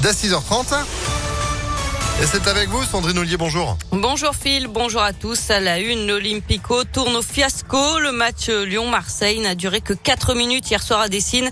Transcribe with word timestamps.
dès 0.00 0.12
6h30. 0.12 0.74
Et 2.20 2.26
c'est 2.26 2.48
avec 2.48 2.68
vous, 2.68 2.82
Sandrine 2.82 3.18
Ollier, 3.18 3.36
bonjour. 3.36 3.78
Bonjour 3.92 4.34
Phil, 4.34 4.66
bonjour 4.66 5.02
à 5.02 5.12
tous. 5.12 5.50
À 5.50 5.60
la 5.60 5.78
une, 5.78 6.08
l'Olympico 6.08 6.82
tourne 6.82 7.14
au 7.14 7.22
fiasco. 7.22 8.00
Le 8.00 8.10
match 8.10 8.48
Lyon-Marseille 8.48 9.38
n'a 9.38 9.54
duré 9.54 9.80
que 9.80 9.92
4 9.92 10.34
minutes 10.34 10.68
hier 10.68 10.82
soir 10.82 11.00
à 11.00 11.08
Dessine. 11.08 11.48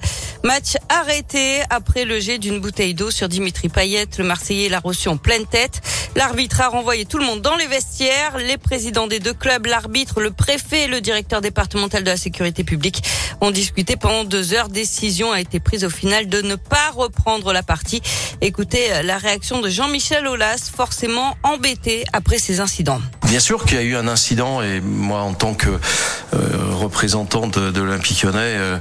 Match 0.46 0.77
arrêté 0.88 1.61
après 1.71 2.04
le 2.04 2.21
jet 2.21 2.38
d'une 2.38 2.61
bouteille 2.61 2.95
d'eau 2.95 3.11
sur 3.11 3.29
Dimitri 3.29 3.69
Payet. 3.69 4.06
Le 4.17 4.22
Marseillais 4.22 4.69
l'a 4.69 4.79
reçu 4.79 5.08
en 5.08 5.17
pleine 5.17 5.44
tête. 5.44 5.80
L'arbitre 6.15 6.61
a 6.61 6.69
renvoyé 6.69 7.04
tout 7.04 7.19
le 7.19 7.24
monde 7.24 7.42
dans 7.42 7.56
les 7.56 7.67
vestiaires. 7.67 8.38
Les 8.38 8.56
présidents 8.56 9.08
des 9.08 9.19
deux 9.19 9.35
clubs, 9.35 9.67
l'arbitre, 9.67 10.21
le 10.21 10.30
préfet 10.30 10.85
et 10.85 10.87
le 10.87 11.01
directeur 11.01 11.40
départemental 11.40 12.04
de 12.04 12.11
la 12.11 12.17
sécurité 12.17 12.62
publique 12.62 13.03
ont 13.40 13.51
discuté 13.51 13.97
pendant 13.97 14.22
deux 14.22 14.54
heures. 14.54 14.69
Décision 14.69 15.33
a 15.33 15.40
été 15.40 15.58
prise 15.58 15.85
au 15.85 15.90
final 15.90 16.29
de 16.29 16.41
ne 16.43 16.55
pas 16.55 16.91
reprendre 16.95 17.52
la 17.52 17.65
partie. 17.65 18.01
Écoutez 18.41 19.02
la 19.02 19.19
réaction 19.19 19.60
de 19.60 19.69
Jean-Michel 19.69 20.28
Aulas 20.28 20.70
forcément 20.73 21.37
embêté 21.42 22.05
après 22.12 22.39
ces 22.39 22.61
incidents. 22.61 23.01
Bien 23.27 23.41
sûr 23.41 23.65
qu'il 23.65 23.78
y 23.78 23.81
a 23.81 23.83
eu 23.83 23.97
un 23.97 24.06
incident 24.06 24.62
et 24.62 24.81
moi 24.81 25.23
en 25.23 25.34
tant 25.34 25.55
que 25.55 25.70
euh, 25.70 26.39
représentant 26.73 27.48
de, 27.48 27.81
l'Olympique 27.81 28.23
lyonnais, 28.23 28.39
euh, 28.39 28.78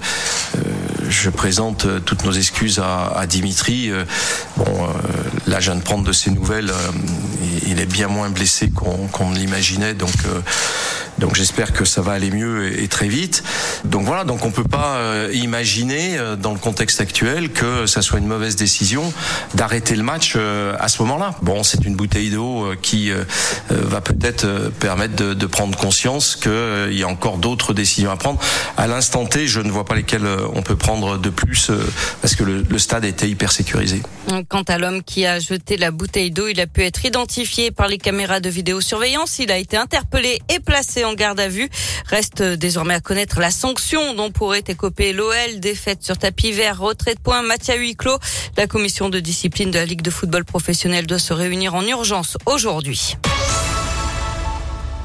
euh, 0.58 0.59
je 1.09 1.30
présente 1.30 1.88
toutes 2.05 2.23
nos 2.23 2.32
excuses 2.32 2.80
à, 2.80 3.26
Dimitri. 3.27 3.91
bon, 4.58 4.88
là, 5.48 5.59
je 5.59 5.72
viens 5.72 5.80
de 5.80 5.84
prendre 5.84 6.04
de 6.04 6.14
ses 6.14 6.31
nouvelles. 6.31 6.72
il 7.66 7.80
est 7.80 7.86
bien 7.86 8.08
moins 8.08 8.30
blessé 8.30 8.70
qu'on 8.70 9.08
qu 9.08 9.38
l'imaginait, 9.38 9.94
donc 9.94 10.14
donc 11.17 11.35
j'espère 11.35 11.73
que 11.73 11.85
ça 11.85 12.01
va 12.01 12.13
aller 12.13 12.31
mieux 12.31 12.81
et, 12.81 12.87
très 12.87 13.07
vite. 13.07 13.43
Donc 13.85 14.05
voilà, 14.05 14.23
donc 14.23 14.43
on 14.45 14.51
peut 14.51 14.63
pas 14.63 14.97
euh, 14.97 15.29
imaginer 15.33 16.17
euh, 16.17 16.35
dans 16.35 16.53
le 16.53 16.59
contexte 16.59 17.01
actuel 17.01 17.49
que 17.49 17.85
ça 17.85 18.01
soit 18.01 18.19
une 18.19 18.27
mauvaise 18.27 18.55
décision 18.55 19.13
d'arrêter 19.53 19.95
le 19.95 20.03
match 20.03 20.33
euh, 20.35 20.75
à 20.79 20.88
ce 20.88 21.01
moment-là. 21.03 21.35
Bon, 21.41 21.63
c'est 21.63 21.85
une 21.85 21.95
bouteille 21.95 22.29
d'eau 22.29 22.65
qui 22.81 23.11
va 23.69 24.02
peut-être 24.02 24.72
permettre 24.80 25.16
de, 25.16 25.45
prendre 25.45 25.77
conscience 25.77 26.35
qu'il 26.35 26.94
y 26.94 27.03
a 27.03 27.07
encore 27.07 27.38
d'autres 27.38 27.73
décisions 27.73 28.11
à 28.11 28.17
prendre. 28.17 28.39
À 28.77 28.88
l'instant 28.88 29.25
T, 29.25 29.47
je 29.47 29.61
ne 29.61 29.69
vois 29.69 29.85
pas 29.85 29.95
lesquelles 29.95 30.27
on 30.53 30.61
peut 30.61 30.75
prendre 30.75 31.17
de 31.17 31.29
plus 31.29 31.72
parce 32.22 32.35
que 32.35 32.44
le, 32.44 32.66
le 32.67 32.79
stade 32.79 33.05
était 33.05 33.29
hyper 33.29 33.52
sécurisé. 33.52 34.02
Quant 34.50 34.63
à 34.63 34.77
l'homme 34.77 35.03
qui 35.03 35.25
a 35.25 35.39
jeté 35.39 35.77
la 35.77 35.91
bouteille 35.91 36.31
d'eau, 36.31 36.47
il 36.47 36.59
a 36.59 36.67
pu 36.67 36.83
être 36.83 37.05
identifié 37.05 37.72
par 37.72 37.88
les 37.88 37.97
caméras 37.97 38.39
de 38.39 38.50
vidéosurveillance. 38.50 39.39
Il 39.39 39.52
a 39.52 39.57
été 39.57 39.77
interpellé 39.77 40.41
et 40.50 40.59
placé 40.59 41.05
en 41.06 41.14
garde 41.14 41.39
à 41.39 41.48
vue. 41.48 41.70
Reste 42.08 42.42
désormais 42.42 42.95
à 42.95 43.00
connaître 43.00 43.39
la 43.39 43.52
sanction 43.52 44.14
dont 44.14 44.31
pourrait 44.31 44.64
écoper 44.67 45.14
l'OL. 45.14 45.59
Défaite 45.59 46.03
sur 46.03 46.17
tapis 46.17 46.52
vert, 46.52 46.80
retrait 46.80 47.16
de 47.16 47.20
points, 47.20 47.44
à 47.50 47.75
huis. 47.75 47.95
La 48.58 48.67
commission 48.67 49.09
de 49.09 49.20
discipline 49.20 49.72
de 49.72 49.80
la 49.80 49.86
Ligue 49.86 50.02
de 50.02 50.09
football 50.09 50.45
professionnel 50.45 51.08
doit 51.08 51.20
se 51.20 51.34
réunir 51.34 51.75
en 51.75 51.86
urgence 51.86 52.38
aujourd'hui. 52.45 53.16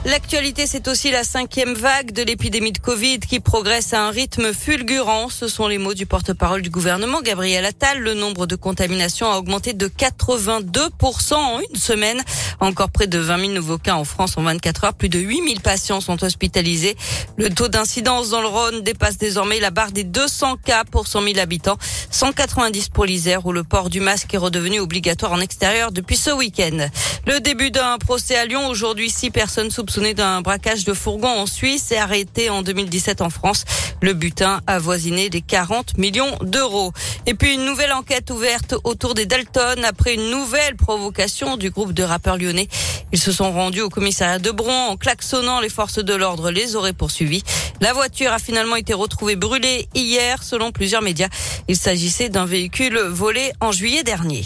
L'actualité, 0.06 0.66
c'est 0.66 0.88
aussi 0.88 1.10
la 1.10 1.24
cinquième 1.24 1.74
vague 1.74 2.12
de 2.12 2.22
l'épidémie 2.22 2.72
de 2.72 2.78
Covid 2.78 3.20
qui 3.20 3.38
progresse 3.38 3.92
à 3.92 4.06
un 4.06 4.10
rythme 4.10 4.54
fulgurant. 4.54 5.28
Ce 5.28 5.46
sont 5.46 5.68
les 5.68 5.76
mots 5.76 5.92
du 5.92 6.06
porte-parole 6.06 6.62
du 6.62 6.70
gouvernement, 6.70 7.20
Gabriel 7.20 7.66
Attal. 7.66 7.98
Le 7.98 8.14
nombre 8.14 8.46
de 8.46 8.56
contaminations 8.56 9.30
a 9.30 9.36
augmenté 9.36 9.74
de 9.74 9.88
82% 9.88 11.34
en 11.34 11.60
une 11.60 11.78
semaine. 11.78 12.22
Encore 12.60 12.90
près 12.90 13.08
de 13.08 13.18
20 13.18 13.40
000 13.40 13.52
nouveaux 13.52 13.76
cas 13.76 13.94
en 13.94 14.04
France 14.04 14.38
en 14.38 14.42
24 14.42 14.84
heures. 14.84 14.94
Plus 14.94 15.10
de 15.10 15.18
8 15.18 15.42
000 15.46 15.60
patients 15.62 16.00
sont 16.00 16.24
hospitalisés. 16.24 16.96
Le 17.36 17.50
taux 17.50 17.68
d'incidence 17.68 18.30
dans 18.30 18.40
le 18.40 18.48
Rhône 18.48 18.80
dépasse 18.80 19.18
désormais 19.18 19.60
la 19.60 19.70
barre 19.70 19.92
des 19.92 20.04
200 20.04 20.56
cas 20.64 20.84
pour 20.84 21.08
100 21.08 21.24
000 21.24 21.38
habitants. 21.38 21.76
190 22.10 22.88
pour 22.88 23.04
l'Isère 23.04 23.44
où 23.44 23.52
le 23.52 23.64
port 23.64 23.90
du 23.90 24.00
masque 24.00 24.32
est 24.32 24.38
redevenu 24.38 24.80
obligatoire 24.80 25.32
en 25.32 25.40
extérieur 25.40 25.92
depuis 25.92 26.16
ce 26.16 26.30
week-end. 26.30 26.88
Le 27.26 27.38
début 27.40 27.70
d'un 27.70 27.98
procès 27.98 28.36
à 28.36 28.46
Lyon. 28.46 28.66
Aujourd'hui, 28.68 29.10
six 29.10 29.30
personnes 29.30 29.70
soupçonné 29.90 30.14
d'un 30.14 30.40
braquage 30.40 30.84
de 30.84 30.94
fourgon 30.94 31.26
en 31.26 31.46
Suisse 31.46 31.90
et 31.90 31.96
arrêté 31.96 32.48
en 32.48 32.62
2017 32.62 33.22
en 33.22 33.28
France. 33.28 33.64
Le 34.00 34.12
butin 34.12 34.60
a 34.68 34.78
voisiné 34.78 35.28
les 35.28 35.40
40 35.40 35.98
millions 35.98 36.30
d'euros. 36.42 36.92
Et 37.26 37.34
puis 37.34 37.54
une 37.54 37.64
nouvelle 37.64 37.92
enquête 37.92 38.30
ouverte 38.30 38.76
autour 38.84 39.14
des 39.14 39.26
Dalton 39.26 39.82
après 39.82 40.14
une 40.14 40.30
nouvelle 40.30 40.76
provocation 40.76 41.56
du 41.56 41.70
groupe 41.70 41.92
de 41.92 42.04
rappeurs 42.04 42.38
lyonnais. 42.38 42.68
Ils 43.10 43.18
se 43.18 43.32
sont 43.32 43.50
rendus 43.50 43.80
au 43.80 43.88
commissariat 43.88 44.38
de 44.38 44.52
Bron 44.52 44.90
en 44.90 44.96
klaxonnant. 44.96 45.58
Les 45.58 45.68
forces 45.68 45.98
de 45.98 46.14
l'ordre 46.14 46.52
les 46.52 46.76
auraient 46.76 46.92
poursuivis. 46.92 47.42
La 47.80 47.92
voiture 47.92 48.32
a 48.32 48.38
finalement 48.38 48.76
été 48.76 48.94
retrouvée 48.94 49.34
brûlée 49.34 49.88
hier 49.96 50.44
selon 50.44 50.70
plusieurs 50.70 51.02
médias. 51.02 51.28
Il 51.66 51.76
s'agissait 51.76 52.28
d'un 52.28 52.46
véhicule 52.46 52.96
volé 53.00 53.50
en 53.60 53.72
juillet 53.72 54.04
dernier. 54.04 54.44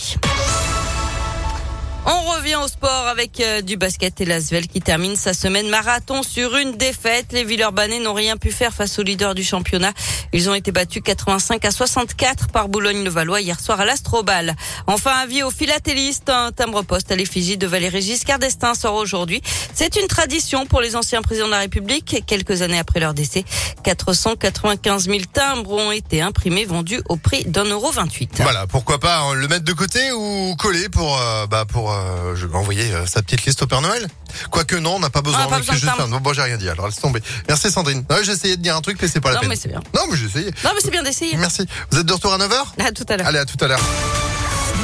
On 2.06 2.20
revient 2.34 2.56
au 2.56 2.68
sport 2.68 3.06
avec 3.06 3.40
euh, 3.40 3.62
du 3.62 3.78
basket 3.78 4.20
et 4.20 4.26
l'Asvel 4.26 4.68
qui 4.68 4.82
termine 4.82 5.16
sa 5.16 5.32
semaine 5.32 5.70
marathon 5.70 6.22
sur 6.22 6.54
une 6.54 6.72
défaite. 6.72 7.32
Les 7.32 7.44
Villeurbanais 7.44 7.98
n'ont 7.98 8.12
rien 8.12 8.36
pu 8.36 8.52
faire 8.52 8.74
face 8.74 8.98
aux 8.98 9.02
leaders 9.02 9.34
du 9.34 9.42
championnat. 9.42 9.92
Ils 10.34 10.50
ont 10.50 10.54
été 10.54 10.70
battus 10.70 11.02
85 11.02 11.64
à 11.64 11.70
64 11.70 12.48
par 12.48 12.68
Boulogne-le-Valois 12.68 13.40
hier 13.40 13.58
soir 13.58 13.80
à 13.80 13.86
l'Astrobal. 13.86 14.54
Enfin, 14.86 15.12
avis 15.12 15.42
aux 15.42 15.50
philatélistes, 15.50 16.28
un 16.28 16.52
timbre-poste 16.52 17.10
à 17.10 17.16
l'effigie 17.16 17.56
de 17.56 17.66
Valéry 17.66 18.02
Giscard 18.02 18.38
d'Estaing 18.38 18.74
sort 18.74 18.96
aujourd'hui. 18.96 19.40
C'est 19.72 19.96
une 19.96 20.06
tradition 20.06 20.66
pour 20.66 20.82
les 20.82 20.96
anciens 20.96 21.22
présidents 21.22 21.46
de 21.46 21.52
la 21.52 21.60
République. 21.60 22.22
Quelques 22.26 22.60
années 22.60 22.78
après 22.78 23.00
leur 23.00 23.14
décès, 23.14 23.44
495 23.82 25.06
000 25.06 25.20
timbres 25.32 25.72
ont 25.72 25.92
été 25.92 26.20
imprimés, 26.20 26.66
vendus 26.66 27.00
au 27.08 27.16
prix 27.16 27.44
d'un 27.46 27.64
euro 27.64 27.90
28. 27.90 28.40
Voilà, 28.42 28.66
pourquoi 28.66 28.98
pas 28.98 29.20
hein, 29.20 29.34
le 29.34 29.48
mettre 29.48 29.64
de 29.64 29.72
côté 29.72 30.12
ou 30.12 30.54
coller 30.56 30.90
pour, 30.90 31.18
euh, 31.18 31.46
bah, 31.46 31.64
pour 31.64 31.93
euh, 31.94 32.36
je 32.36 32.46
vais 32.46 32.56
envoyer 32.56 32.92
euh, 32.92 33.06
sa 33.06 33.22
petite 33.22 33.44
liste 33.44 33.62
au 33.62 33.66
Père 33.66 33.80
Noël. 33.80 34.06
Quoique 34.50 34.76
non, 34.76 34.96
on 34.96 35.00
n'a 35.00 35.10
pas 35.10 35.22
besoin. 35.22 35.46
Besoin 35.46 35.74
juste 35.74 35.88
un... 35.98 36.08
bon, 36.20 36.32
j'ai 36.32 36.42
rien 36.42 36.56
dit. 36.56 36.68
Alors 36.68 36.86
laisse 36.86 37.00
tomber. 37.00 37.20
Merci 37.48 37.70
Sandrine. 37.70 38.04
j'ai 38.22 38.32
essayé 38.32 38.56
de 38.56 38.62
dire 38.62 38.76
un 38.76 38.80
truc, 38.80 38.98
mais 39.00 39.08
c'est 39.08 39.20
pas 39.20 39.30
la 39.30 39.34
non, 39.36 39.40
peine. 39.42 39.50
Mais 39.50 39.56
c'est 39.56 39.68
bien. 39.68 39.80
Non, 39.94 40.02
mais 40.10 40.16
j'ai 40.16 40.26
essayé. 40.26 40.50
Non, 40.64 40.70
mais 40.74 40.80
c'est 40.82 40.90
bien 40.90 41.02
d'essayer. 41.02 41.36
Merci. 41.36 41.66
Vous 41.90 41.98
êtes 41.98 42.06
de 42.06 42.12
retour 42.12 42.32
à 42.32 42.38
9h 42.38 42.84
À 42.84 42.92
tout 42.92 43.04
à 43.08 43.16
l'heure. 43.16 43.26
Allez, 43.26 43.38
à 43.38 43.44
tout 43.44 43.62
à 43.64 43.68
l'heure. 43.68 43.80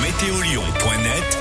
Météolion.net 0.03 1.41